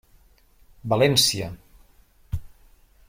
[0.93, 1.51] València.